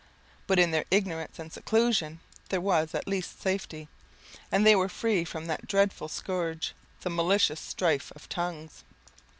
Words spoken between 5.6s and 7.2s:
dreadful scourge "the